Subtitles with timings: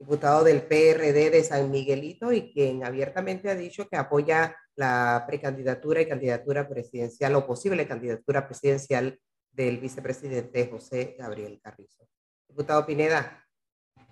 [0.00, 6.00] diputado del PRD de San Miguelito y quien abiertamente ha dicho que apoya la precandidatura
[6.00, 9.20] y candidatura presidencial o posible candidatura presidencial
[9.52, 12.08] del vicepresidente José Gabriel Carrizo.
[12.48, 13.46] Diputado Pineda,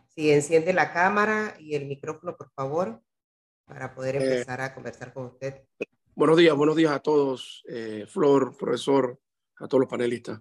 [0.08, 3.00] si enciende la cámara y el micrófono, por favor,
[3.64, 5.62] para poder eh, empezar a conversar con usted.
[6.14, 9.18] Buenos días, buenos días a todos, eh, Flor, profesor,
[9.56, 10.38] a todos los panelistas.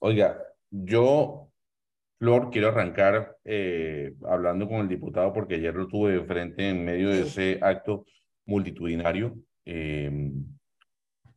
[0.00, 1.47] Oiga, yo,
[2.18, 6.84] Flor, quiero arrancar eh, hablando con el diputado porque ayer lo tuve de frente en
[6.84, 8.06] medio de ese acto
[8.44, 9.36] multitudinario.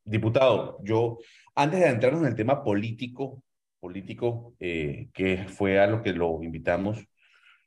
[0.04, 1.20] diputado, yo,
[1.56, 3.44] antes de entrarnos en el tema político,
[3.80, 7.04] político, eh, que fue a lo que lo invitamos,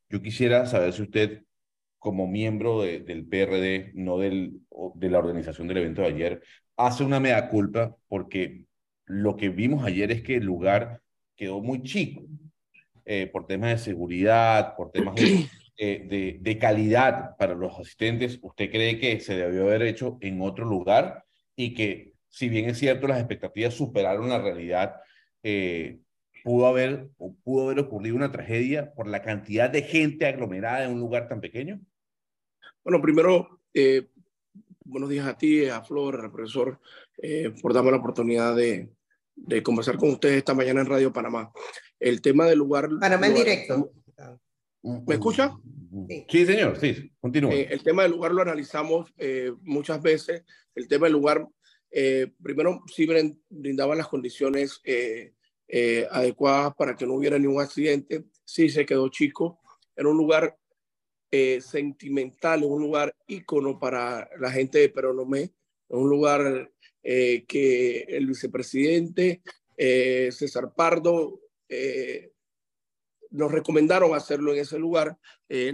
[0.09, 1.43] yo quisiera saber si usted,
[1.99, 4.61] como miembro del PRD, no del,
[4.95, 6.43] de la organización del evento de ayer,
[6.77, 8.67] hace una mea culpa, porque
[9.07, 11.01] lo que vimos ayer es que el lugar
[11.37, 12.25] quedó muy chico,
[13.05, 15.15] eh, por temas de seguridad, por temas
[15.77, 18.39] eh, de, de, calidad para los asistentes.
[18.43, 21.25] ¿Usted cree que se debió haber hecho en otro lugar
[21.57, 24.97] y que, si bien es cierto, las expectativas superaron la realidad,
[25.43, 25.99] eh,
[26.43, 27.09] pudo haber,
[27.43, 31.41] pudo haber ocurrido una tragedia por la cantidad de gente aglomerada en un lugar tan
[31.41, 31.81] pequeño?
[32.83, 34.09] Bueno, primero, eh,
[34.85, 36.79] buenos días a ti, a Flor, al profesor,
[37.17, 38.91] eh, por darme la oportunidad de,
[39.35, 41.51] de, conversar con ustedes esta mañana en Radio Panamá.
[42.05, 42.91] El tema del lugar...
[43.01, 43.91] Panamá en directo.
[44.83, 45.57] ¿Me escucha?
[46.29, 47.53] Sí, señor, sí, continúe.
[47.53, 49.11] Eh, el tema del lugar lo analizamos
[49.63, 50.45] muchas veces.
[50.75, 51.49] El tema del lugar,
[52.43, 53.09] primero, sí
[53.49, 54.83] brindaban las condiciones
[55.67, 58.25] eh, adecuadas para que no hubiera ningún accidente.
[58.45, 59.61] Sí, se quedó chico.
[59.97, 60.59] Era un lugar
[61.31, 65.55] eh, sentimental, un lugar ícono para la gente de Peronomé,
[65.89, 66.71] un lugar
[67.03, 69.41] eh, que el vicepresidente
[69.77, 71.41] César Pardo
[73.31, 75.19] nos recomendaron hacerlo en ese lugar.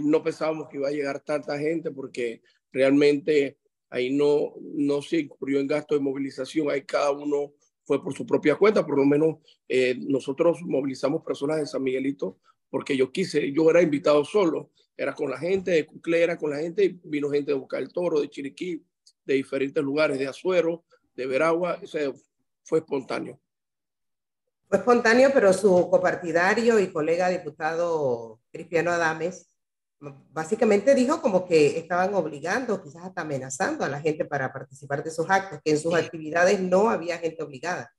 [0.01, 3.57] no pensábamos que iba a llegar tanta gente porque realmente
[3.89, 7.53] ahí no, no se incurrió en gasto de movilización, ahí cada uno
[7.83, 12.39] fue por su propia cuenta, por lo menos eh, nosotros movilizamos personas de San Miguelito
[12.69, 16.57] porque yo quise, yo era invitado solo, era con la gente de Cuclé, con la
[16.59, 18.81] gente, vino gente de Boca del Toro, de Chiriquí,
[19.25, 22.13] de diferentes lugares, de Azuero, de Veragua, o
[22.63, 23.41] fue espontáneo.
[24.71, 29.53] Fue espontáneo, pero su copartidario y colega diputado Cristiano Adames
[29.99, 35.09] básicamente dijo como que estaban obligando, quizás hasta amenazando a la gente para participar de
[35.09, 37.93] esos actos, que en sus actividades no había gente obligada.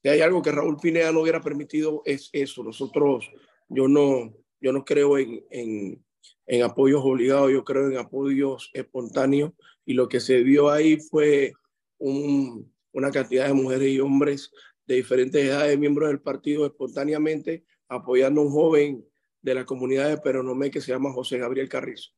[0.00, 2.62] Si hay algo que Raúl Pineda no hubiera permitido es eso.
[2.62, 3.28] Nosotros,
[3.68, 6.04] yo no, yo no creo en, en,
[6.46, 9.50] en apoyos obligados, yo creo en apoyos espontáneos
[9.84, 11.52] y lo que se vio ahí fue
[11.98, 14.52] un, una cantidad de mujeres y hombres
[14.86, 19.04] de diferentes edades, miembros del partido, espontáneamente apoyando a un joven
[19.42, 22.10] de la comunidad de Peronomé que se llama José Gabriel Carrizo.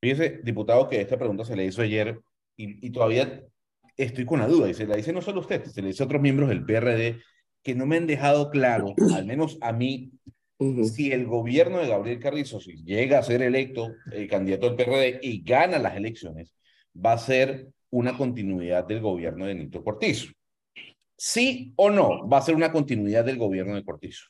[0.00, 2.20] Fíjese, diputado, que esta pregunta se le hizo ayer
[2.56, 3.42] y, todavía
[3.96, 6.06] estoy con la duda, y se la dice no solo usted, se le dice a
[6.06, 7.20] otros miembros del PRD
[7.62, 10.12] que no me han dejado claro, al menos a mí,
[10.84, 15.18] si el gobierno de Gabriel Carrizo, si llega a ser electo el candidato del PRD
[15.22, 16.54] y gana las elecciones,
[16.94, 20.28] va a ser una continuidad del gobierno de Nito Cortizo.
[21.16, 24.26] ¿Sí o no va a ser una continuidad del gobierno de Cortizo?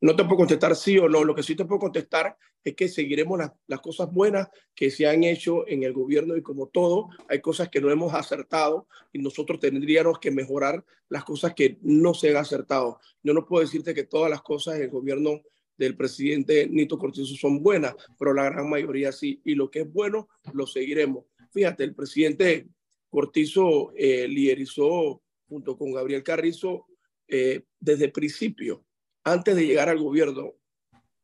[0.00, 1.24] No te puedo contestar sí o no.
[1.24, 5.24] Lo que sí te puedo contestar es que seguiremos las, cosas buenas que se han
[5.24, 9.60] hecho en el gobierno y como todo, hay cosas que no hemos acertado y nosotros
[9.60, 13.00] tendríamos que mejorar las cosas que no se han acertado.
[13.22, 15.40] Yo no puedo decirte que todas las cosas en el gobierno
[15.76, 19.40] del presidente Nito Cortizo son buenas, pero la gran mayoría sí.
[19.44, 21.24] Y lo que es bueno, lo seguiremos.
[21.52, 22.68] Fíjate, el presidente
[23.08, 26.86] Cortizo eh, liderizó junto con Gabriel Carrizo
[27.26, 28.84] eh, desde el principio
[29.24, 30.54] antes de llegar al gobierno,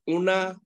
[0.04, 0.60] una,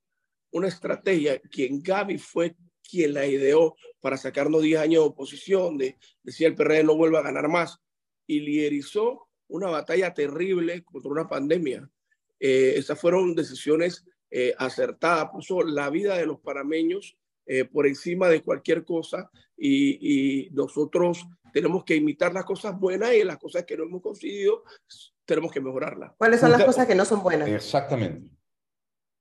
[0.50, 5.96] una estrategia, quien Gaby fue quien la ideó para sacarnos 10 años de oposición, de
[6.22, 7.78] decir el PRD no vuelva a ganar más,
[8.26, 11.88] y liderizó una batalla terrible contra una pandemia.
[12.40, 17.16] Eh, esas fueron decisiones eh, acertadas, puso la vida de los panameños
[17.46, 23.12] eh, por encima de cualquier cosa y, y, nosotros tenemos que imitar las cosas buenas
[23.14, 24.62] y las cosas que no hemos conseguido
[25.24, 26.14] tenemos que mejorarla.
[26.18, 27.48] ¿Cuáles son las cosas que no son buenas?
[27.48, 28.30] Exactamente.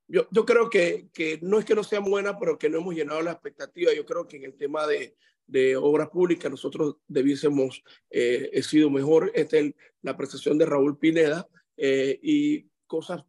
[0.07, 2.95] Yo, yo creo que, que no es que no sean buenas, pero que no hemos
[2.95, 3.94] llenado la expectativa.
[3.94, 5.15] Yo creo que en el tema de,
[5.50, 9.31] de obras públicas nosotros debiésemos eh, he sido mejor.
[9.33, 13.24] Esta es la apreciación de Raúl Pineda eh, y cosas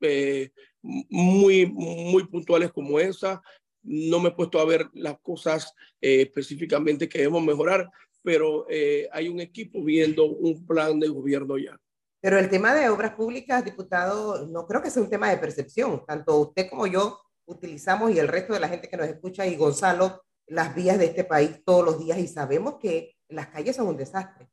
[0.00, 0.50] eh,
[0.82, 3.42] muy, muy puntuales como esa.
[3.82, 7.90] No me he puesto a ver las cosas eh, específicamente que debemos mejorar,
[8.22, 8.66] pero
[9.12, 11.80] hay un equipo viendo un plan de gobierno ya.
[12.20, 16.04] Pero el tema de obras públicas, diputado, no creo que sea un tema de percepción.
[16.06, 19.56] Tanto usted como yo utilizamos y el resto de la gente que nos escucha y
[19.56, 23.86] Gonzalo las vías de este país todos los días y sabemos que las calles son
[23.88, 24.50] un desastre.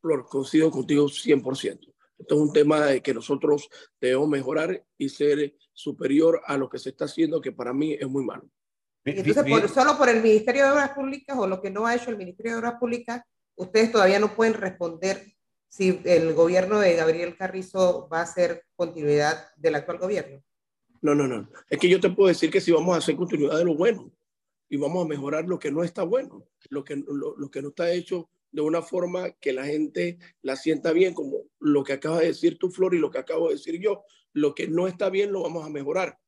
[0.00, 1.94] Flor, coincido contigo 100%.
[2.18, 3.68] Esto es un tema de que nosotros
[4.00, 8.08] debemos mejorar y ser superior a lo que se está haciendo, que para mí es
[8.08, 8.48] muy malo.
[9.16, 12.10] Entonces, por, solo por el Ministerio de Obras Públicas o lo que no ha hecho
[12.10, 13.22] el Ministerio de Obras Públicas,
[13.56, 15.24] ustedes todavía no pueden responder
[15.68, 20.42] si el gobierno de Gabriel Carrizo va a ser continuidad del actual gobierno.
[21.00, 21.48] No, no, no.
[21.68, 24.10] Es que yo te puedo decir que si vamos a hacer continuidad de lo bueno
[24.68, 27.90] y vamos a mejorar lo que no está bueno, lo que, lo que no está
[27.92, 32.28] hecho de una forma que la gente la sienta bien, como lo que acaba de
[32.28, 34.04] decir tú, Flor, y lo que acabo de decir yo.
[34.32, 36.18] Lo que no está bien lo vamos a mejorar,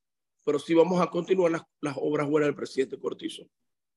[0.44, 3.44] pero sí vamos a continuar las, las obras buenas del presidente Cortizo.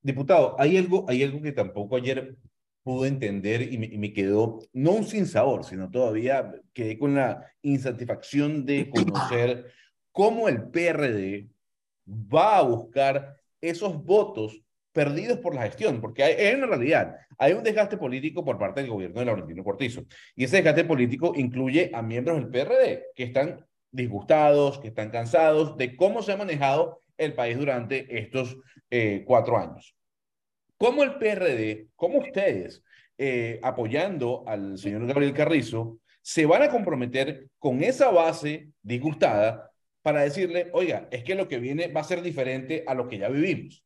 [0.02, 2.36] Diputado, hay algo, hay algo que tampoco ayer
[2.82, 7.50] pude entender y me, y me, quedó, no un sinsabor, sino todavía quedé con la
[7.62, 9.72] insatisfacción de conocer
[10.12, 11.48] cómo el PRD
[12.06, 14.60] va a buscar esos votos
[14.92, 18.90] perdidos por la gestión, porque hay, en realidad hay un desgaste político por parte del
[18.90, 20.04] gobierno de Laurentino Cortizo.
[20.36, 25.76] Y ese desgaste político incluye a miembros del PRD que están disgustados, que están cansados
[25.76, 28.56] de cómo se ha manejado el país durante estos
[28.90, 29.96] eh, cuatro años.
[30.76, 32.82] ¿Cómo el PRD, cómo ustedes,
[33.16, 39.70] eh, apoyando al señor Gabriel Carrizo, se van a comprometer con esa base disgustada
[40.02, 43.18] para decirle, oiga, es que lo que viene va a ser diferente a lo que
[43.18, 43.84] ya vivimos?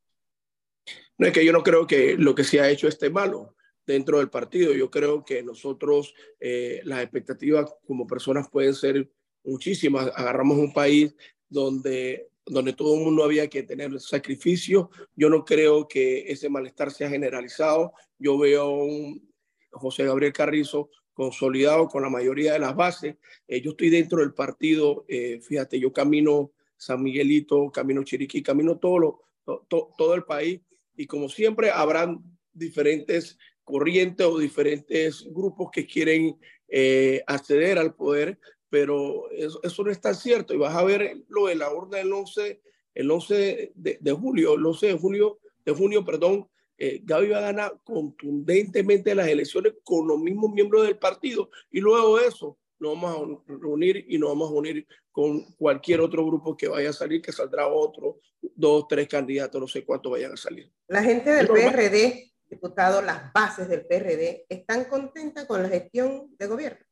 [1.18, 3.54] No es que yo no creo que lo que se ha hecho esté malo
[3.86, 4.72] dentro del partido.
[4.72, 9.10] Yo creo que nosotros, eh, las expectativas como personas pueden ser
[9.44, 10.10] muchísimas.
[10.14, 11.14] Agarramos un país
[11.48, 14.90] donde, donde todo el mundo había que tener sacrificio.
[15.14, 17.92] Yo no creo que ese malestar sea generalizado.
[18.18, 19.32] Yo veo un
[19.70, 23.16] José Gabriel Carrizo consolidado con la mayoría de las bases.
[23.48, 28.78] Eh, yo estoy dentro del partido, eh, fíjate, yo camino San Miguelito, camino Chiriquí, camino
[28.78, 29.20] todo, lo,
[29.68, 30.60] todo el país
[30.94, 36.38] y como siempre habrán diferentes corrientes o diferentes grupos que quieren
[36.68, 38.38] eh, acceder al poder,
[38.70, 40.54] pero eso, eso, no está cierto.
[40.54, 42.60] Y vas a ver lo de la orden del 11,
[42.94, 46.48] el 11 de, de julio, el 11 de julio, de junio, perdón,
[46.78, 51.50] eh, Gaby va a ganar contundentemente las elecciones con los mismos miembros del partido.
[51.70, 56.00] Y luego de eso, nos vamos a reunir y nos vamos a unir con cualquier
[56.00, 60.12] otro grupo que vaya a salir, que saldrá otro, dos, tres candidatos, no sé cuántos
[60.12, 60.70] vayan a salir.
[60.86, 66.46] La gente del PRD, diputado, las bases del PRD, ¿están contentas con la gestión de
[66.46, 66.86] gobierno?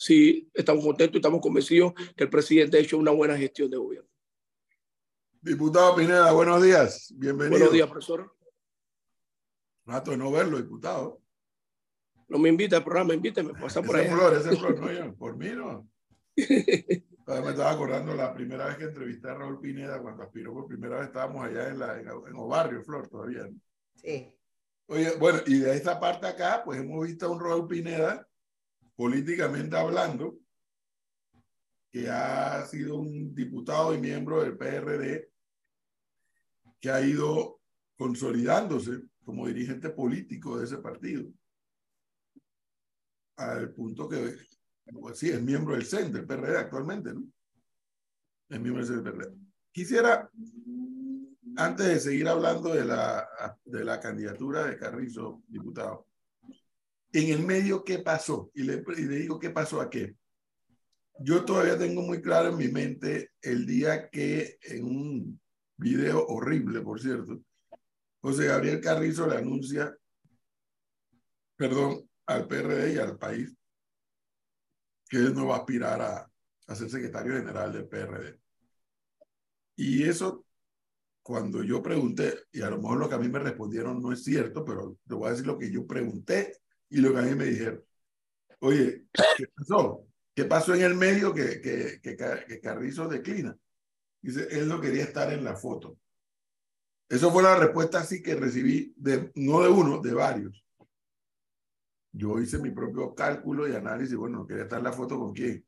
[0.00, 3.76] Sí, estamos contentos y estamos convencidos que el presidente ha hecho una buena gestión de
[3.76, 4.08] gobierno.
[5.42, 7.12] Diputado Pineda, buenos días.
[7.18, 7.58] Bienvenido.
[7.58, 8.34] Buenos días, profesor.
[9.84, 11.20] Rato de no verlo, diputado
[12.30, 14.08] no me invita al programa, invíteme, pasa por ahí.
[14.08, 15.86] Flor, ese flor, no, yo, por mí no.
[16.36, 20.98] me estaba acordando la primera vez que entrevisté a Raúl Pineda, cuando aspiró por primera
[20.98, 23.48] vez, estábamos allá en, la, en, en Obarrio, Flor, todavía.
[23.48, 23.58] ¿no?
[23.96, 24.32] Sí.
[24.86, 28.26] Oye, bueno, y de esta parte acá, pues hemos visto a un Raúl Pineda,
[29.00, 30.38] políticamente hablando,
[31.90, 35.30] que ha sido un diputado y miembro del PRD,
[36.78, 37.62] que ha ido
[37.96, 41.24] consolidándose como dirigente político de ese partido
[43.36, 44.36] al punto que,
[44.92, 47.24] pues sí, es miembro del CEN, del PRD actualmente, ¿no?
[48.50, 49.34] Es miembro del PRD.
[49.72, 50.30] Quisiera,
[51.56, 53.26] antes de seguir hablando de la,
[53.64, 56.09] de la candidatura de Carrizo, diputado,
[57.12, 58.50] en el medio, ¿qué pasó?
[58.54, 60.16] Y le, digo, ¿qué pasó a qué?
[61.18, 65.40] Yo todavía tengo muy claro en mi mente el día que en un
[65.76, 67.40] video horrible, por cierto,
[68.20, 69.94] José Gabriel Carrizo le anuncia,
[71.56, 73.54] perdón, al PRD y al país
[75.08, 76.30] que él no va a aspirar a,
[76.68, 78.38] a ser secretario general del PRD.
[79.76, 80.44] Y eso,
[81.22, 84.22] cuando yo pregunté, y a lo mejor lo que a mí me respondieron no es
[84.22, 86.60] cierto, pero te voy a decir lo que yo pregunté
[86.90, 87.82] y lo que a mí me dijeron.
[88.60, 89.06] Oye,
[89.36, 90.06] ¿qué pasó?
[90.34, 93.56] ¿Qué pasó en el medio que, que, que, que Carrizo declina?
[94.20, 95.96] Dice, él no quería estar en la foto.
[97.08, 100.64] Eso fue la respuesta así que recibí, de, no de uno, de varios
[102.12, 105.64] yo hice mi propio cálculo y análisis, bueno, quería estar en la foto con quién,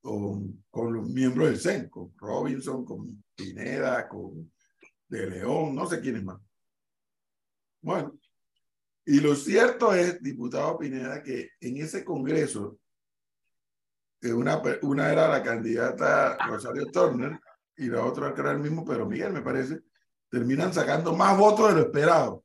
[0.00, 4.50] con, con los miembros del CEN, con Robinson, con Pineda, con
[5.08, 6.40] De León, no sé quién es más.
[7.80, 8.18] Bueno,
[9.10, 12.78] y lo cierto es, diputado Pineda, que en ese congreso,
[14.20, 17.40] una, una era la candidata Rosario Turner
[17.74, 19.80] y la otra era el mismo pero Miguel, me parece,
[20.28, 22.44] terminan sacando más votos de lo esperado,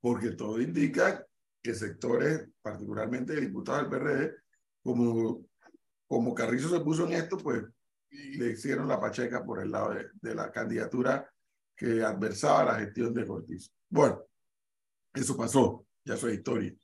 [0.00, 1.26] porque todo indica
[1.62, 4.34] que sectores, particularmente diputados del PRD,
[4.82, 5.44] como
[6.06, 7.64] como Carrizo se puso en esto, pues
[8.10, 11.30] le hicieron la pacheca por el lado de, de la candidatura
[11.76, 13.70] que adversaba la gestión de Cortizo.
[13.90, 14.22] Bueno,
[15.14, 16.74] eso pasó, ya es historia.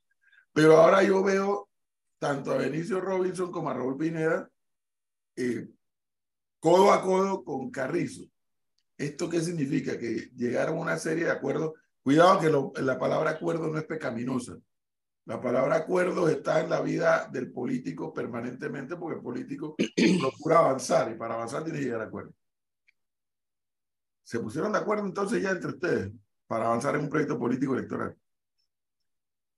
[0.52, 1.68] Pero ahora yo veo
[2.18, 4.50] tanto a Benicio Robinson como a Raúl Pineda
[5.37, 5.68] eh,
[6.58, 8.25] codo a codo con Carrizo.
[8.97, 9.97] ¿Esto qué significa?
[9.97, 11.73] Que llegaron a una serie de acuerdos.
[12.02, 14.58] Cuidado que lo, la palabra acuerdo no es pecaminosa.
[15.26, 19.76] La palabra acuerdo está en la vida del político permanentemente porque el político
[20.20, 22.32] procura avanzar y para avanzar tiene que llegar a acuerdo.
[24.25, 26.12] Se pusieron de acuerdo entonces ya entre ustedes
[26.49, 28.17] para avanzar en un proyecto político electoral.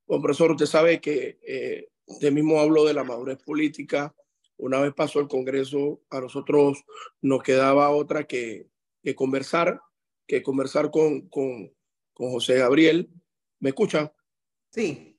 [0.06, 4.14] Bueno, profesor, usted sabe que eh, usted mismo habló de la madurez política.
[4.56, 6.84] Una vez pasó el Congreso, a nosotros
[7.22, 8.68] nos quedaba otra que,
[9.02, 9.80] que conversar,
[10.26, 11.72] que conversar con, con,
[12.12, 13.08] con José Gabriel.
[13.60, 14.12] ¿Me escucha?
[14.70, 15.16] Sí.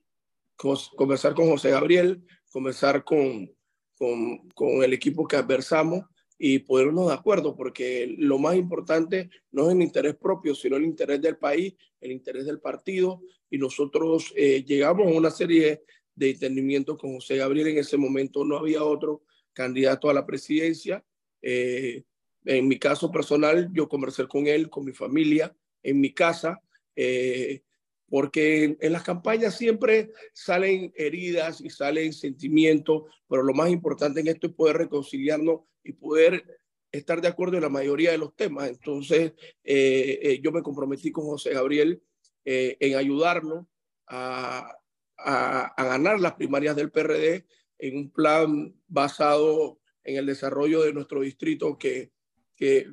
[0.56, 3.50] conversar con José Gabriel, conversar con,
[3.96, 6.04] con, con el equipo que adversamos
[6.44, 10.82] y ponernos de acuerdo, porque lo más importante no es el interés propio, sino el
[10.82, 15.84] interés del país, el interés del partido, y nosotros eh, llegamos a una serie
[16.16, 17.68] de entendimientos con José Gabriel.
[17.68, 19.22] En ese momento no había otro
[19.52, 21.04] candidato a la presidencia.
[21.42, 22.02] Eh,
[22.44, 26.60] en mi caso personal, yo conversé con él, con mi familia, en mi casa,
[26.96, 27.62] eh,
[28.08, 34.26] porque en las campañas siempre salen heridas y salen sentimientos, pero lo más importante en
[34.26, 36.44] esto es poder reconciliarnos y poder
[36.92, 38.68] estar de acuerdo en la mayoría de los temas.
[38.68, 39.32] Entonces,
[39.64, 42.02] eh, eh, yo me comprometí con José Gabriel
[42.44, 43.66] eh, en ayudarlo
[44.06, 44.76] a,
[45.16, 47.46] a, a, ganar las primarias del PRD
[47.78, 52.12] en un plan basado en el desarrollo de nuestro distrito que,
[52.54, 52.86] que,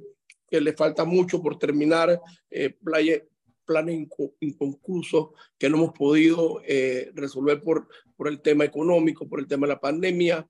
[0.49, 2.21] que le falta mucho por terminar,
[2.83, 3.21] playa,
[3.65, 4.07] planes
[4.39, 6.61] inconclusos que no hemos podido
[7.13, 10.47] resolver por, por el tema económico, por el tema de la pandemia.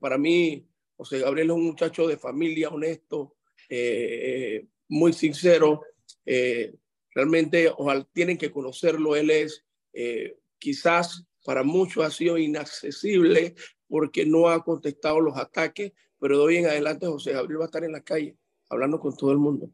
[0.00, 0.67] para mí,
[0.98, 3.36] José Gabriel es un muchacho de familia honesto,
[3.68, 5.82] eh, muy sincero.
[6.26, 6.74] Eh,
[7.14, 9.14] realmente ojalá, tienen que conocerlo.
[9.14, 13.54] Él es eh, quizás para muchos ha sido inaccesible
[13.86, 17.66] porque no ha contestado los ataques, pero de hoy en adelante José Gabriel va a
[17.66, 18.36] estar en la calle
[18.68, 19.70] hablando con todo el mundo,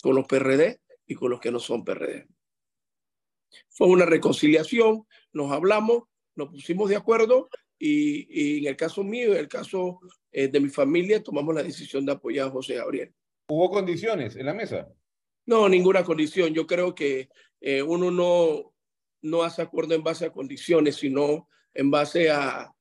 [0.00, 2.28] con los PRD y con los que no son PRD.
[3.68, 6.04] Fue una reconciliación, nos hablamos,
[6.36, 7.50] nos pusimos de acuerdo
[7.84, 9.98] y, y, en el caso mío, en el caso
[10.30, 13.12] eh, de mi familia, tomamos la decisión de apoyar a José Gabriel.
[13.48, 14.88] ¿Hubo condiciones en la mesa?
[15.46, 16.54] No, ninguna condición.
[16.54, 17.28] Yo creo que
[17.60, 18.72] eh, uno no,
[19.22, 22.72] no hace acuerdo en base a condiciones, sino en base a,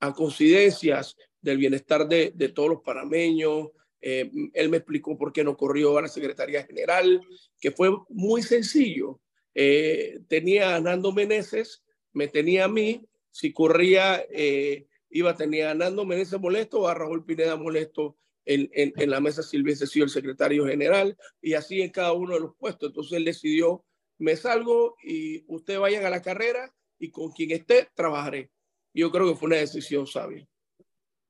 [0.00, 3.68] a coincidencias del bienestar de, de todos los parameños.
[4.02, 7.18] Eh, él me explicó por qué no corrió a la Secretaría General,
[7.58, 9.20] que fue muy sencillo.
[9.54, 15.66] Eh, tenía a Nando Meneses, me tenía a mí, si corría eh, iba a tener
[15.66, 19.86] a Nando Meneses molesto o a Raúl Pineda molesto en, en, la mesa si hubiese
[19.86, 22.88] sido el secretario general y así en cada uno de los puestos.
[22.88, 23.84] Entonces él decidió,
[24.18, 28.50] me salgo y ustedes vayan a la carrera y con quien esté trabajaré.
[28.92, 30.46] Yo creo que fue una decisión sabia.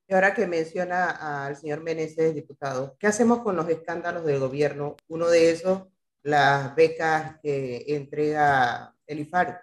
[0.08, 4.96] Y ahora que menciona al señor Meneses, diputado, ¿qué hacemos con los escándalos del gobierno?
[5.08, 5.84] Uno de esos,
[6.22, 9.62] las becas que entrega el IFAR.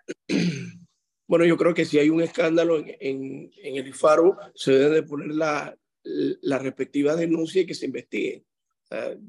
[1.28, 5.28] Bueno, yo creo que si hay un escándalo en, el IFARO, se debe de poner
[5.36, 8.46] la, la respectiva denuncia y que se investigue.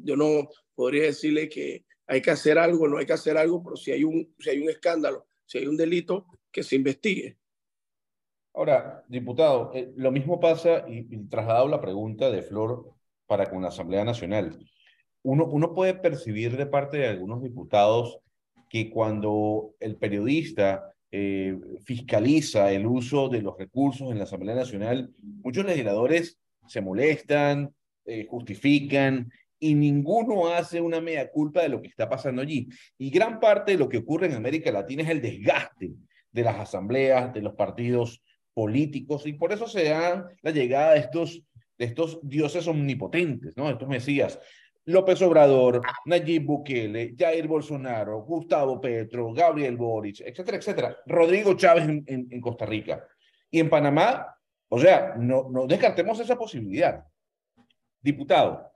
[0.05, 3.77] Yo no podría decirle que hay que hacer algo, no hay que hacer algo, pero
[3.77, 7.37] si hay un, si hay un escándalo, si hay un delito, que se investigue.
[8.55, 12.95] Ahora, diputado, eh, lo mismo pasa, y, y la pregunta de Flor
[13.27, 14.59] para con la Asamblea Nacional.
[15.23, 18.21] Uno, uno puede percibir de parte de algunos diputados
[18.71, 25.11] que cuando el periodista eh, fiscaliza el uso de los recursos en la Asamblea Nacional,
[25.23, 27.75] muchos legisladores se molestan,
[28.05, 32.69] eh, justifican y ninguno hace una media culpa de lo que está pasando allí.
[32.97, 35.93] Y gran parte de lo que ocurre en América Latina es el desgaste
[36.31, 38.23] de las asambleas, de los partidos
[38.55, 41.43] políticos, y por eso se da la llegada de estos,
[41.79, 43.71] de estos dioses omnipotentes, ¿no?
[43.71, 44.39] Estos mesías.
[44.89, 50.97] López Obrador, Nayib Bukele, Jair Bolsonaro, Gustavo Petro, Gabriel Boric, etcétera, etcétera.
[51.05, 53.07] Rodrigo Chávez en, en, en Costa Rica.
[53.51, 54.35] Y en Panamá,
[54.67, 57.05] o sea, no, no descartemos esa posibilidad.
[58.01, 58.73] Diputado,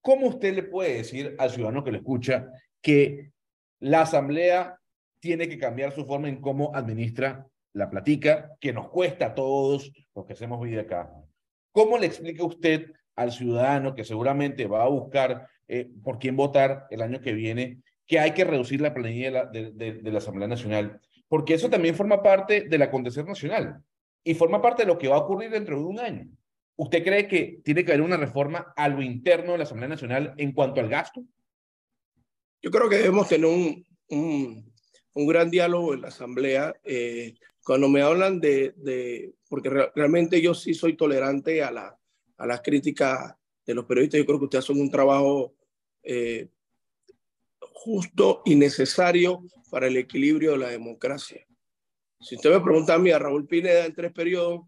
[0.00, 2.48] ¿cómo usted le puede decir al ciudadano que lo escucha
[2.80, 3.30] que
[3.78, 4.76] la Asamblea
[5.20, 9.92] tiene que cambiar su forma en cómo administra la platica, que nos cuesta a todos
[10.12, 11.14] los que hacemos vida acá?
[11.70, 16.86] ¿Cómo le explica usted al ciudadano que seguramente va a buscar eh, por quién votar
[16.90, 20.10] el año que viene, que hay que reducir la planilla de la, de, de, de
[20.10, 23.82] la Asamblea Nacional, porque eso también forma parte del acontecer nacional
[24.24, 26.28] y forma parte de lo que va a ocurrir dentro de un año.
[26.76, 30.34] ¿usted cree que tiene que haber una reforma a lo interno de la Asamblea Nacional
[30.36, 31.22] en cuanto al gasto?
[32.60, 34.72] Yo creo que debemos tener un, un,
[35.14, 36.74] un gran diálogo en la Asamblea.
[36.84, 41.98] Eh, cuando me hablan de, de porque re, realmente yo sí soy tolerante a, la,
[42.38, 43.34] a las críticas
[43.66, 45.54] de los periodistas, yo creo que ustedes hacen un trabajo
[46.02, 46.48] eh,
[47.72, 51.46] justo y necesario para el equilibrio de la democracia.
[52.20, 54.60] Si usted me pregunta a mí, a Raúl Pineda, en tres periodos,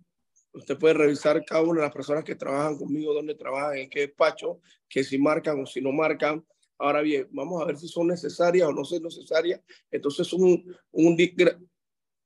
[0.52, 4.00] usted puede revisar cada una de las personas que trabajan conmigo, dónde trabajan, en qué
[4.00, 6.44] despacho, que si marcan o si no marcan.
[6.78, 9.60] Ahora bien, vamos a ver si son necesarias o no son necesarias.
[9.90, 11.16] Entonces, un, un,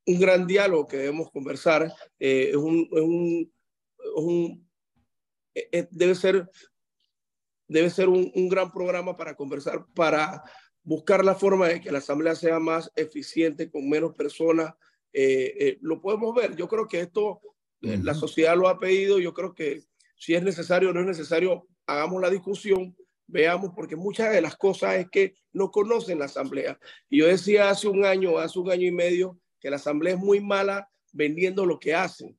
[0.07, 1.93] un gran diálogo que debemos conversar.
[2.19, 3.53] Eh, es un, es un,
[3.99, 4.68] es un
[5.91, 6.49] debe ser,
[7.67, 10.43] debe ser un, un gran programa para conversar, para
[10.89, 14.73] buscar la forma de que la asamblea sea más eficiente, con menos personas.
[15.13, 16.57] Eh, eh, lo podemos ver.
[16.57, 17.43] Yo creo que esto
[17.83, 19.19] eh, la sociedad lo ha pedido.
[19.19, 19.83] Yo creo que
[20.17, 24.57] si es necesario o no es necesario, hagamos la discusión, veamos, porque muchas de las
[24.57, 26.79] cosas es que no conocen la asamblea.
[27.11, 30.21] Y yo decía hace un año, hace un año y medio, que la asamblea es
[30.21, 32.39] muy mala vendiendo lo que hacen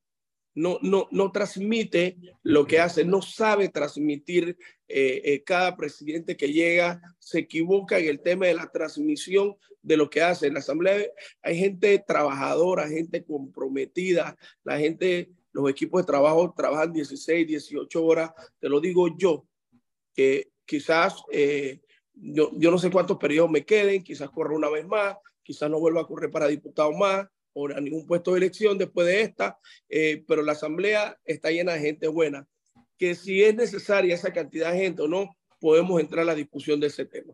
[0.55, 4.57] no, no, no transmite lo que hace, no sabe transmitir.
[4.87, 9.97] Eh, eh, cada presidente que llega se equivoca en el tema de la transmisión de
[9.97, 10.47] lo que hace.
[10.47, 11.05] En la Asamblea
[11.41, 18.31] hay gente trabajadora, gente comprometida, la gente, los equipos de trabajo trabajan 16, 18 horas.
[18.59, 19.45] Te lo digo yo,
[20.13, 21.81] que quizás eh,
[22.13, 25.79] yo, yo no sé cuántos periodos me queden, quizás corra una vez más, quizás no
[25.79, 29.57] vuelva a correr para diputado más, o a ningún puesto de elección después de esta,
[29.89, 32.47] eh, pero la asamblea está llena de gente buena,
[32.97, 36.79] que si es necesaria esa cantidad de gente o no, podemos entrar a la discusión
[36.79, 37.33] de ese tema.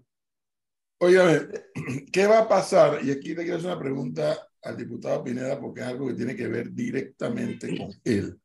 [1.00, 1.20] Oye,
[2.12, 3.04] ¿qué va a pasar?
[3.04, 6.36] Y aquí le quiero hacer una pregunta al diputado Pineda porque es algo que tiene
[6.36, 8.40] que ver directamente con él,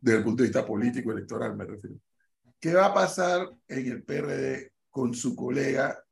[0.00, 1.96] desde el punto de vista político, electoral, me refiero.
[2.60, 6.03] ¿Qué va a pasar en el PRD con su colega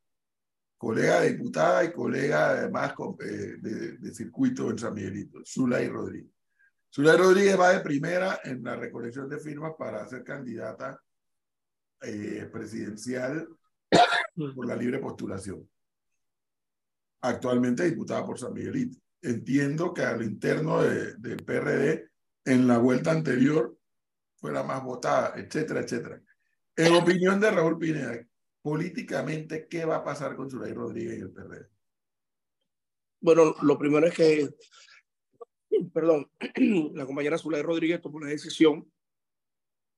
[0.83, 6.33] colega diputada y colega además de, de, de, circuito en San Miguelito, Zulay Rodríguez.
[6.93, 11.01] Zulay Rodríguez va de primera en la recolección de firmas para ser candidata
[12.01, 13.47] eh, presidencial
[14.57, 15.71] por la libre postulación.
[17.21, 18.99] Actualmente diputada por San Miguelito.
[19.23, 22.11] Entiendo que al interno de, del PRD,
[22.45, 23.79] en la vuelta anterior,
[24.35, 26.21] fue la más votada, etcétera, etcétera.
[26.75, 28.27] En opinión de Raúl Pineda,
[28.63, 31.67] políticamente, ¿qué va a pasar con Zulay Rodríguez y el PRD?
[33.21, 34.49] Bueno, lo primero es que,
[35.93, 36.31] perdón,
[36.95, 38.91] la compañera Zulay Rodríguez tomó la decisión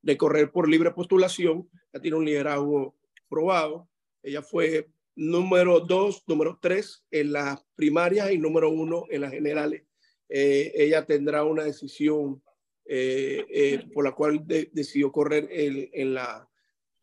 [0.02, 2.96] de correr por libre postulación, ya tiene un liderazgo
[3.28, 3.88] probado,
[4.22, 9.84] ella fue número dos, número tres en las primarias y número uno en las generales.
[10.28, 12.42] Eh, ella tendrá una decisión
[12.86, 16.48] eh, eh, por la cual de, decidió correr en la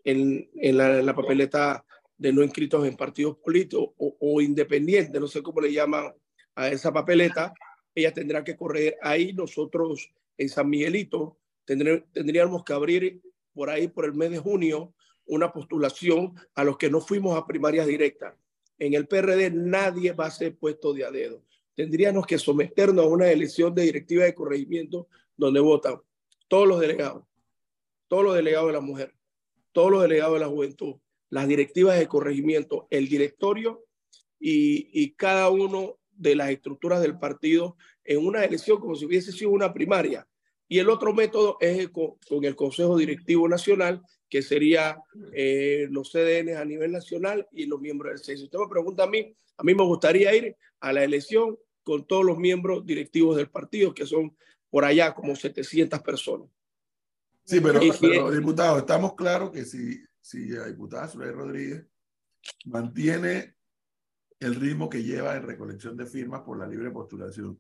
[0.04, 1.86] en, en, la, en, la, papeleta
[2.18, 6.14] de no inscritos en partidos políticos o, o independientes, no sé cómo le llaman
[6.56, 7.54] a esa papeleta,
[7.96, 9.34] ella tendrá que correr ahí.
[9.34, 13.22] Nosotros en San Miguelito tendré, tendríamos que abrir
[13.54, 14.94] por ahí, por el mes de junio,
[15.26, 18.34] una postulación a los que no fuimos a primarias directas.
[18.80, 21.44] En el PRD nadie va a ser puesto de a dedo.
[21.76, 26.02] Tendríamos que someternos a una elección de directiva de corregimiento donde votan
[26.48, 27.24] todos los delegados,
[28.08, 29.14] todos los delegados de la mujer,
[29.72, 30.96] todos los delegados de la juventud,
[31.30, 33.86] las directivas de corregimiento, el directorio
[34.40, 39.52] y, cada uno de las estructuras del partido en una elección como si hubiese sido
[39.52, 40.28] una primaria.
[40.68, 44.98] Y el otro método es con, el Consejo Directivo Nacional, que sería
[45.34, 48.40] eh, los CDN a nivel nacional y los miembros del CES.
[48.40, 52.06] Si usted me pregunta a mí, a mí me gustaría ir a la elección con
[52.06, 54.36] todos los miembros directivos del partido, que son
[54.70, 56.48] por allá como 700 personas.
[57.52, 61.86] Sí, pero, pero diputado, estamos claros que si, si la diputada Zulay Rodríguez
[62.66, 63.58] mantiene
[64.40, 67.60] el ritmo que lleva en recolección de firmas por la libre postulación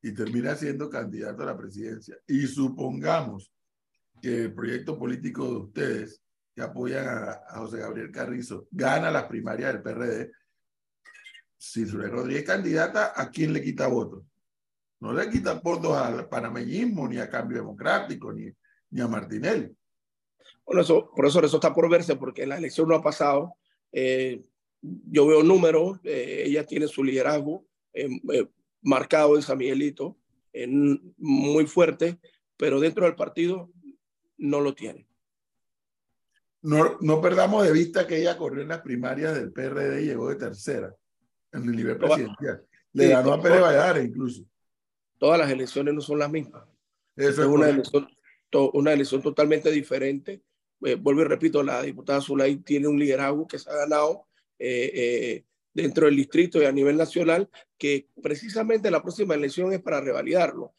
[0.00, 3.52] y termina siendo candidato a la presidencia, y supongamos
[4.22, 6.22] que el proyecto político de ustedes,
[6.54, 10.30] que apoyan a, a José Gabriel Carrizo, gana las primarias del PRD,
[11.56, 14.24] si Zulay Rodríguez es candidata, ¿a quién le quita votos?
[15.00, 18.52] No le quita votos al panameñismo, ni a Cambio Democrático, ni,
[18.94, 19.76] ni a Martinelli.
[20.64, 23.54] Bueno, eso, por eso eso está por verse, porque la elección no ha pasado.
[23.92, 24.40] Eh,
[24.80, 28.08] yo veo números, eh, ella tiene su liderazgo eh,
[28.82, 30.16] marcado en San Miguelito,
[31.18, 32.20] muy fuerte,
[32.56, 33.70] pero dentro del partido
[34.38, 35.08] no lo tiene.
[36.62, 40.28] No, no perdamos de vista que ella corrió en las primarias del PRD y llegó
[40.28, 40.94] de tercera
[41.52, 42.64] en el nivel presidencial.
[42.92, 44.44] Le ganó a Pérez Valladares incluso.
[45.18, 46.62] Todas las elecciones no son las mismas.
[47.16, 48.06] Eso es, una elección
[48.72, 50.42] una elección totalmente diferente.
[50.84, 54.26] Eh, vuelvo y repito, la diputada Zulay tiene un liderazgo que se ha ganado
[54.58, 59.80] eh, eh, dentro del distrito y a nivel nacional, que precisamente la próxima elección es
[59.80, 60.72] para revalidarlo.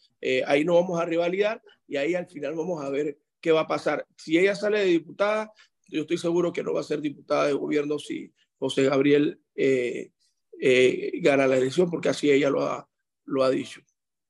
[0.48, 3.68] ahí no vamos a revalidar y ahí al final vamos a ver qué va a
[3.68, 4.08] pasar.
[4.18, 5.52] Si ella sale de diputada,
[5.90, 9.40] yo estoy seguro que no va a ser diputada de gobierno si José Gabriel
[11.22, 12.90] gana la elección, porque así ella lo ha,
[13.26, 13.82] lo ha dicho.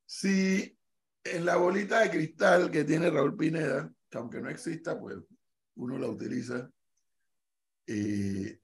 [0.06, 0.75] Si
[1.26, 5.18] en la bolita de cristal que tiene Raúl Pineda, que aunque no exista, pues
[5.76, 6.70] uno la utiliza,
[7.88, 8.60] eh,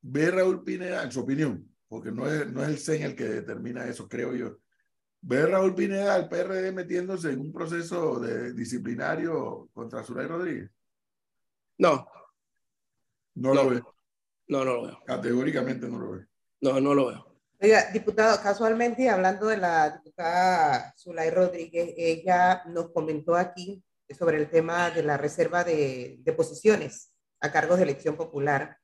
[0.00, 3.24] ve Raúl Pineda, en su opinión, porque no es, no es el CEN el que
[3.24, 4.58] determina eso, creo yo.
[5.20, 10.70] ¿Ve Raúl Pineda al PRD metiéndose en un proceso de disciplinario contra Zulay Rodríguez?
[11.76, 12.08] No.
[13.34, 13.82] No, lo ve.
[14.48, 14.98] No, no lo veo.
[15.04, 16.26] Categóricamente no lo ve.
[16.62, 17.29] No, no lo veo.
[17.62, 23.84] Oiga, diputado, casualmente hablando de la diputada Zulay Rodríguez, ella nos comentó aquí
[24.18, 28.78] sobre el tema de la reserva de, de posiciones a cargos de elección popular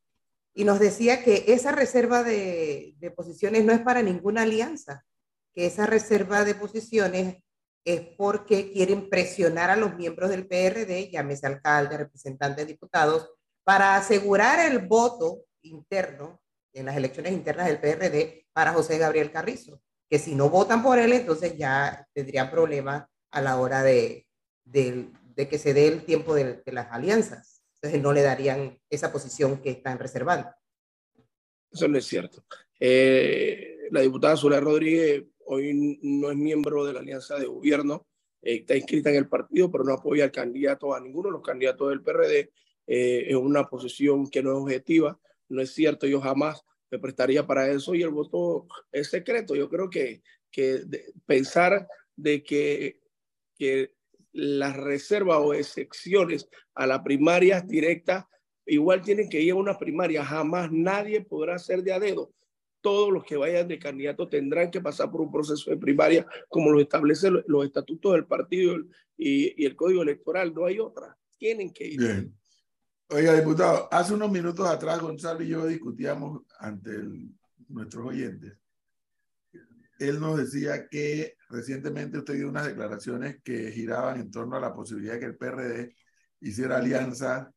[0.53, 5.07] y nos decía que esa reserva de, de, posiciones no es para ninguna alianza,
[5.55, 7.43] que esa reserva de posiciones
[7.83, 13.31] es porque quieren presionar a los miembros del PRD, llámese alcalde, representantes, diputados,
[13.65, 16.43] para asegurar el voto interno
[16.77, 20.99] en las elecciones internas del PRD para José Gabriel Carrizo, que si no votan por
[20.99, 24.27] él, entonces ya tendrían problemas a la hora de,
[24.65, 27.63] de, de, que se dé el tiempo de, de, las alianzas.
[27.77, 30.49] Entonces no le darían esa posición que están reservando.
[31.73, 32.45] Eso no es cierto.
[32.79, 38.07] Eh, la diputada Zulay Rodríguez hoy no es miembro de la alianza de gobierno,
[38.43, 41.43] eh, está inscrita en el partido, pero no apoya al candidato, a ninguno de los
[41.43, 42.51] candidatos del PRD.
[42.89, 47.71] Eh, una posición que no es objetiva, no es cierto, yo jamás me prestaría para
[47.71, 49.55] eso y el voto es secreto.
[49.55, 50.83] Yo creo que, que
[51.27, 53.01] pensar de que,
[53.57, 53.93] que
[54.33, 58.25] las reservas o excepciones a las primarias directas
[58.67, 60.25] igual tienen que ir a una primaria.
[60.25, 62.33] Jamás nadie podrá ser de a dedo.
[62.81, 66.71] Todos los que vayan de candidato tendrán que pasar por un proceso de primaria como
[66.71, 68.77] lo establecen los estatutos del partido
[69.17, 70.55] y, el código electoral.
[70.55, 71.17] No hay otra.
[71.39, 72.31] Tienen que ir.
[73.09, 76.91] Oiga, diputado, hace unos minutos atrás Gonzalo y yo discutíamos ante
[77.69, 78.59] nuestros oyentes.
[80.01, 84.75] Él nos decía que recientemente usted dio unas declaraciones que giraban en torno a la
[84.75, 85.95] posibilidad de que el PRD
[86.41, 87.53] hiciera alianza,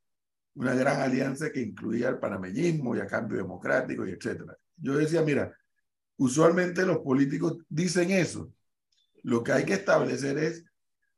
[0.53, 4.55] una gran alianza que incluía el panameñismo y a cambio democrático y etcétera.
[4.77, 5.51] Yo decía, mira,
[6.17, 8.53] usualmente los políticos dicen eso.
[9.23, 10.63] Lo que hay que establecer es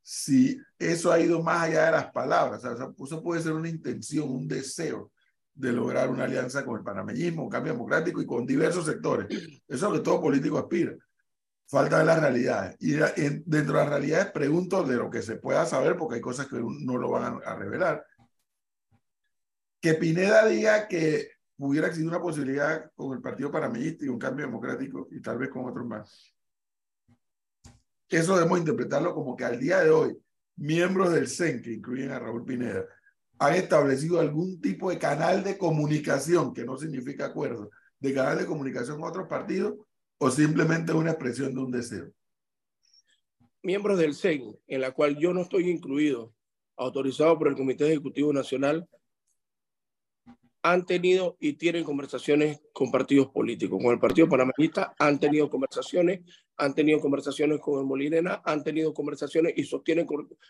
[0.02, 2.64] si eso ha ido más allá de las palabras.
[2.64, 5.12] Eso puede ser una intención, un deseo
[5.54, 9.28] de lograr una alianza con el panameñismo, un cambio democrático y con diversos sectores.
[9.30, 10.94] Eso es lo que todo político aspira.
[11.68, 12.76] Falta de las realidades.
[12.80, 16.48] Y dentro de las realidades pregunto de lo que se pueda saber, porque hay cosas
[16.48, 18.06] que no lo van a, a revelar.
[19.80, 24.46] Que Pineda diga que hubiera existido una posibilidad con el Partido Panameñista y un cambio
[24.46, 26.34] democrático y tal vez con otros más
[28.18, 30.18] eso debemos interpretarlo como que al día de hoy,
[30.56, 32.86] miembros del CEN, que incluyen a Raúl Pineda,
[33.40, 38.46] han establecido algún tipo de canal de comunicación, que no significa acuerdo, de canal de
[38.46, 39.76] comunicación con otros partidos,
[40.18, 42.12] o simplemente una expresión de un deseo.
[43.64, 46.34] Miembros del CEN, en la cual yo no estoy incluido,
[46.78, 48.88] autorizado por el Comité Ejecutivo Nacional,
[50.64, 53.80] han tenido y tienen conversaciones con partidos políticos.
[53.82, 56.22] Con el Partido Panamerista han tenido conversaciones,
[56.58, 60.08] han tenido conversaciones con el Molinena, han tenido conversaciones y sostienen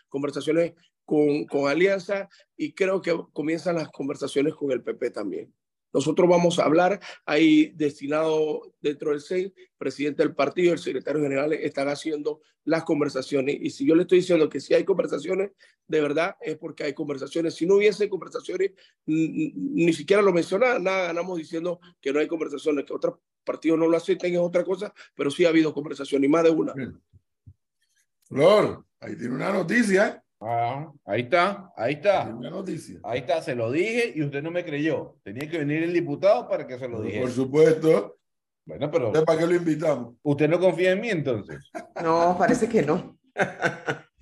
[0.08, 5.52] conversaciones con, con Alianza y creo que comienzan las conversaciones con el PP también.
[5.92, 11.52] Nosotros vamos a hablar, hay destinado dentro del CEI, presidente del partido, el secretario general
[11.52, 13.58] están haciendo las conversaciones.
[13.60, 15.50] Y si yo le estoy diciendo que si hay conversaciones,
[15.86, 17.54] de verdad es porque hay conversaciones.
[17.54, 18.72] Si no hubiese conversaciones,
[19.06, 23.88] ni siquiera lo menciona, nada ganamos diciendo que no hay conversaciones, que otros partidos no
[23.88, 26.74] lo aceptan es otra cosa, pero sí ha habido conversaciones, y más de una.
[28.24, 30.21] Flor, ahí tiene una noticia.
[30.44, 32.24] Ah, ahí está, ahí está.
[32.24, 32.98] Noticia.
[33.04, 35.16] Ahí está, se lo dije y usted no me creyó.
[35.22, 37.22] Tenía que venir el diputado para que se lo dijera.
[37.22, 38.18] Por supuesto.
[38.64, 39.12] Bueno, pero.
[39.24, 40.14] ¿Para qué lo invitamos?
[40.22, 41.70] ¿Usted no confía en mí entonces?
[42.02, 43.16] No, parece que no.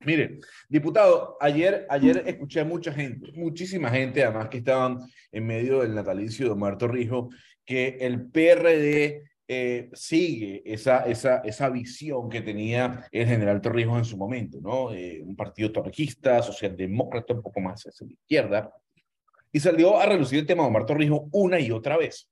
[0.00, 4.98] Mire, diputado, ayer, ayer escuché a mucha gente, muchísima gente, además que estaban
[5.32, 11.68] en medio del natalicio de Omar Torrijos, que el PRD eh, sigue esa, esa, esa
[11.68, 14.92] visión que tenía el general Torrijos en su momento, ¿no?
[14.92, 18.72] Eh, un partido torquista, socialdemócrata, un poco más hacia la izquierda,
[19.52, 22.28] y salió a relucir el tema de Omar Torrijos una y otra vez.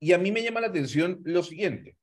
[0.00, 1.96] Y a mí me llama la atención lo siguiente.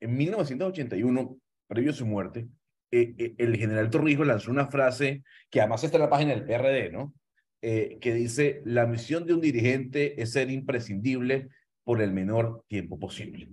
[0.00, 2.48] En 1981, previo a su muerte,
[2.90, 6.44] eh, eh, el general Torrijos lanzó una frase que además está en la página del
[6.44, 7.12] PRD, ¿no?
[7.60, 11.48] Eh, que dice, la misión de un dirigente es ser imprescindible
[11.84, 13.48] por el menor tiempo posible.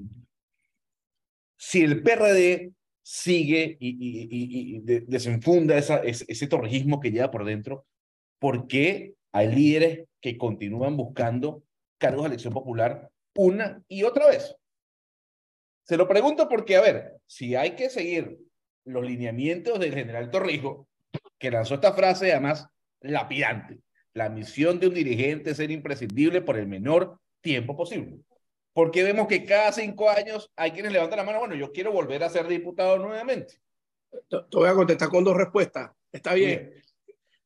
[1.58, 2.72] Si el PRD
[3.04, 7.86] sigue y, y, y, desenfunda esa, ese, ese torrijismo que lleva por dentro,
[8.40, 11.64] ¿por qué hay líderes que continúan buscando
[11.98, 14.56] cargos de elección popular una y otra vez?
[15.84, 18.40] Se lo pregunto porque, a ver, si hay que seguir
[18.86, 20.88] los lineamientos del general Torrijos,
[21.38, 22.68] que lanzó esta frase además
[23.02, 23.80] lapidante,
[24.14, 28.20] la misión de un dirigente es ser imprescindible por el menor tiempo posible.
[28.74, 32.24] Porque vemos que cada cinco años hay quienes levantan la mano, bueno, yo quiero volver
[32.24, 33.56] a ser diputado nuevamente.
[34.30, 35.92] Te voy a contestar con dos respuestas.
[36.12, 36.74] Está bien.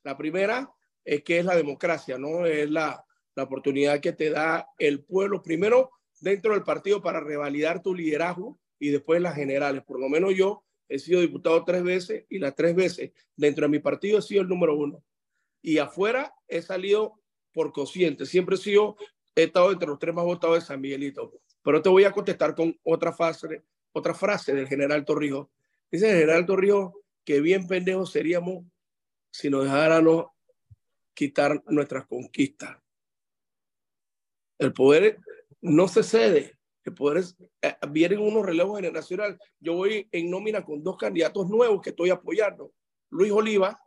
[0.04, 0.72] La primera
[1.04, 2.46] es que es la democracia, ¿no?
[2.46, 3.04] Es la,
[3.36, 8.60] la oportunidad que te da el pueblo, primero dentro del partido para revalidar tu liderazgo
[8.80, 9.84] y después las generales.
[9.84, 13.70] Por lo menos yo he sido diputado tres veces y las tres veces dentro de
[13.70, 15.04] mi partido he sido el número uno
[15.62, 17.20] y afuera he salido
[17.52, 18.26] por consciente.
[18.26, 18.98] Siempre he sido,
[19.36, 21.32] he estado entre los tres más votados de San Miguelito.
[21.62, 25.48] Pero te voy a contestar con otra frase, otra frase del general Torrijos.
[25.92, 26.94] Dice el general Torrijos
[27.24, 28.66] que bien pendejos seríamos
[29.32, 30.28] si nos dejáramos
[31.14, 32.78] quitar nuestras conquistas.
[34.58, 35.20] El poder
[35.62, 36.58] no se cede.
[36.84, 39.38] El poder es, eh, vienen unos relevos generacionales.
[39.60, 42.72] Yo voy en nómina con dos candidatos nuevos que estoy apoyando.
[43.10, 43.80] Luis Oliva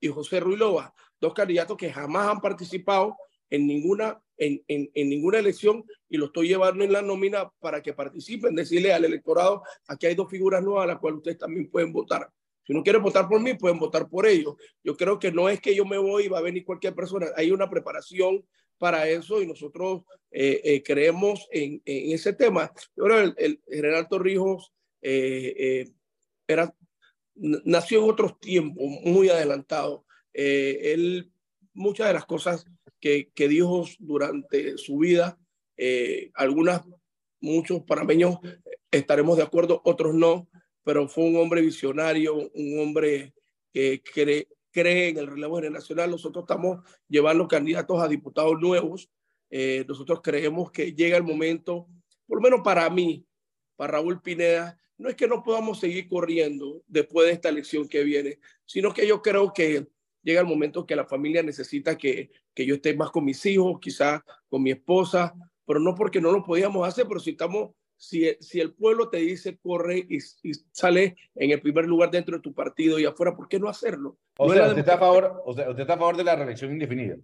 [0.00, 3.16] y José Ruilova, dos candidatos que jamás han participado
[3.52, 7.82] en ninguna, en, en, en, ninguna elección y lo estoy llevando en la nómina para
[7.82, 11.70] que participen, decirle al electorado, aquí hay dos figuras nuevas a las cuales ustedes también
[11.70, 12.30] pueden votar.
[12.66, 14.54] Si no quieren votar por mí, pueden votar por ellos.
[14.82, 17.26] Yo creo que no es que yo me voy y va a venir cualquier persona.
[17.36, 18.44] Hay una preparación
[18.78, 22.72] para eso y nosotros eh, eh, creemos en, en, ese tema.
[22.96, 25.92] Yo creo el, el general Torrijos eh, eh
[26.48, 26.74] era
[27.34, 30.04] nació en otros tiempos, muy adelantado.
[30.34, 31.32] Eh, él,
[31.72, 32.66] muchas de las cosas
[33.02, 35.36] que, dijo durante su vida,
[35.76, 36.82] eh, algunas,
[37.40, 38.38] muchos parameños
[38.92, 40.48] estaremos de acuerdo, otros no,
[40.84, 43.34] pero fue un hombre visionario, un hombre
[43.72, 46.10] que cree, cree en el relevo generacional.
[46.10, 49.10] Nosotros estamos llevando candidatos a diputados nuevos.
[49.50, 51.88] Eh, nosotros creemos que llega el momento,
[52.26, 53.26] por lo menos para mí,
[53.76, 58.04] para Raúl Pineda, no es que no podamos seguir corriendo después de esta elección que
[58.04, 59.88] viene, sino que yo creo que
[60.22, 63.78] llega el momento que la familia necesita que, que yo esté más con mis hijos,
[63.80, 65.34] quizás con mi esposa,
[65.66, 69.18] pero no porque no lo podíamos hacer, pero si estamos, si, si el pueblo te
[69.18, 73.34] dice corre y, y, sale en el primer lugar dentro de tu partido y afuera,
[73.34, 74.18] ¿por qué no hacerlo?
[74.38, 76.36] O no sea, usted está, a favor, o sea, usted está a favor de la
[76.36, 77.16] reelección indefinida.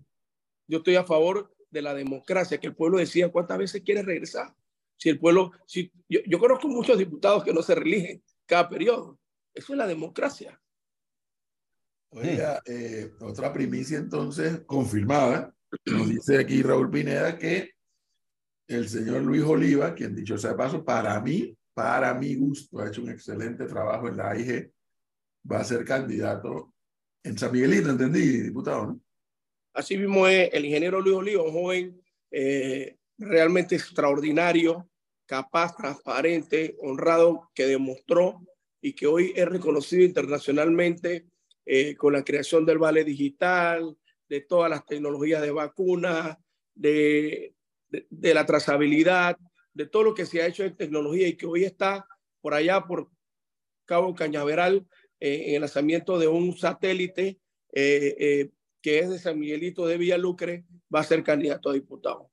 [0.67, 4.55] Yo estoy a favor de la democracia, que el pueblo decida cuántas veces quiere regresar.
[4.97, 9.19] Si el pueblo, si, yo, yo conozco muchos diputados que no se reeligen cada periodo.
[9.55, 10.61] Eso es la democracia.
[12.11, 15.55] Oiga, eh, otra primicia entonces confirmada.
[15.87, 17.73] Nos dice aquí Raúl Pineda que
[18.67, 22.89] el señor Luis Oliva, quien dicho sea de paso, para mí, para mi gusto, ha
[22.89, 24.73] hecho un excelente trabajo en la AIG,
[25.51, 26.75] va a ser candidato
[27.23, 29.01] en San Miguelito, entendí, diputado, ¿no?
[29.75, 34.91] Así mismo es el ingeniero Luis Oliva, un joven eh, realmente extraordinario,
[35.27, 38.41] capaz, transparente, honrado, que demostró
[38.81, 41.27] y que hoy es reconocido internacionalmente
[41.71, 43.95] eh, con la creación del Vale Digital,
[44.27, 46.39] de todas las tecnologías de vacunas,
[46.75, 47.55] de,
[48.11, 49.37] la trazabilidad,
[49.75, 52.09] de todo lo que se ha hecho en tecnología y que hoy está
[52.41, 53.11] por allá, por
[53.85, 54.87] Cabo Cañaveral,
[55.21, 57.39] eh, en el lanzamiento de un satélite
[57.75, 58.49] eh,
[58.81, 62.31] que es de San Miguelito de Villalucre, va a ser candidato a diputado.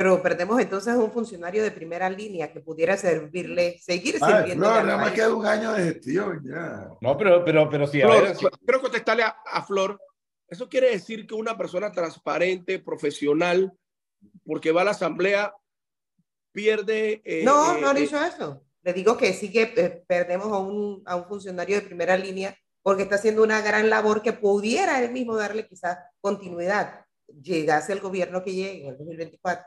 [0.00, 4.66] Pero perdemos entonces un funcionario de primera línea que pudiera servirle, seguir Ah, sirviendo.
[4.66, 6.88] no, nada más queda un año de gestión ya.
[7.02, 8.46] No, pero, pero, pero sí, a Flor, ver, sí.
[8.64, 10.00] Quiero contestarle a, a Flor.
[10.48, 13.74] Eso quiere decir que una persona transparente, profesional,
[14.46, 15.52] porque va a la asamblea,
[16.50, 17.20] pierde.
[17.22, 18.64] eh, No, eh, no he eh, dicho eso.
[18.82, 22.56] Le digo que sí que eh, perdemos a un, a un funcionario de primera línea
[22.82, 27.04] porque está haciendo una gran labor que pudiera él mismo darle quizás continuidad,
[27.42, 29.66] llegase el gobierno que llegue en el 2024.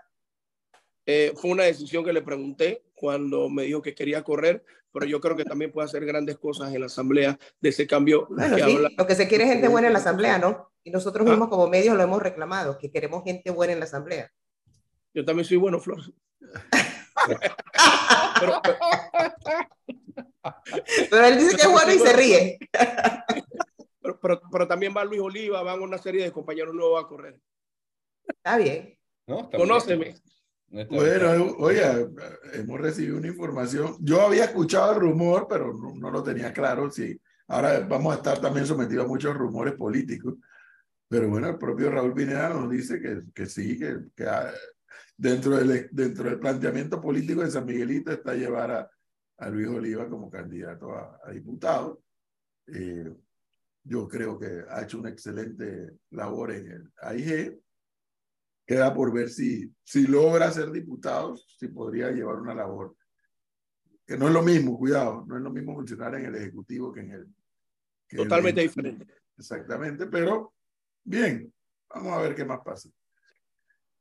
[1.06, 5.20] Eh, fue una decisión que le pregunté cuando me dijo que quería correr, pero yo
[5.20, 8.28] creo que también puede hacer grandes cosas en la asamblea de ese cambio.
[8.30, 8.90] Bueno, que sí, habla.
[8.98, 10.70] lo que se quiere es gente buena en la asamblea, ¿no?
[10.84, 11.30] Y nosotros Ah.
[11.32, 14.32] mismos como medios lo hemos reclamado, que queremos gente buena en la asamblea.
[15.14, 16.00] Yo también soy bueno, Flor.
[18.40, 18.78] pero, pero-
[21.10, 22.58] Pero él dice que es bueno y se ríe.
[24.02, 27.40] pero- pero- pero también va Luis Oliva, van una serie de compañeros nuevos a correr.
[28.28, 28.98] Está bien.
[29.28, 29.42] ¿no?
[29.42, 29.58] Está.
[29.58, 30.06] Conóceme.
[30.06, 30.18] Bien.
[30.70, 32.08] Bueno, oiga,
[32.54, 33.96] hemos recibido una información.
[34.00, 38.18] Yo había escuchado el rumor, pero no, no lo tenía claro si Ahora vamos a
[38.18, 40.36] estar también sometidos a muchos rumores políticos,
[41.08, 44.26] pero bueno, el propio Raúl Pineda nos dice que, que sí, que, que
[45.18, 48.90] dentro, del, dentro del planteamiento político de San Miguelito está llevar a,
[49.38, 52.02] a Luis Oliva como candidato a, a diputado.
[52.68, 53.14] Eh,
[53.84, 57.60] yo creo que ha hecho una excelente labor en el AIG.
[58.66, 62.96] Queda por ver si, si logra ser diputado, si podría llevar una labor.
[64.06, 67.02] Que no es lo mismo, cuidado, no es lo mismo funcionar en el Ejecutivo que
[67.02, 67.28] en el...
[68.08, 69.08] Que Totalmente el, diferente.
[69.38, 70.54] Exactamente, pero
[71.04, 71.52] bien,
[71.90, 72.90] vamos a ver qué más pasa.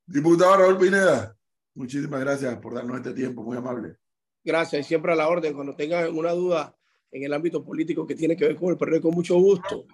[0.06, 1.36] Diputado Raúl Pineda,
[1.74, 3.96] muchísimas gracias por darnos este tiempo, muy amable.
[4.44, 5.54] Gracias, y siempre a la orden.
[5.54, 6.76] Cuando tengan una duda
[7.10, 9.86] en el ámbito político que tiene que ver con el PRD, con mucho gusto.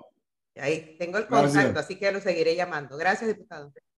[0.57, 2.97] Ahí tengo el contacto, así que lo seguiré llamando.
[2.97, 3.73] Gracias, diputado.